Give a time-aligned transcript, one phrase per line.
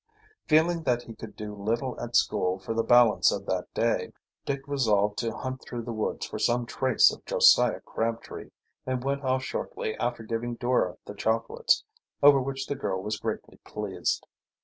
[0.47, 4.13] Feeling that he could do little at school for the balance of that day,
[4.47, 8.49] Dick resolved to hunt through the woods for some trace of Josiah Crabtree,
[8.83, 11.83] and went off shortly after giving Dora the chocolates,
[12.23, 14.25] over which the girl was greatly pleased.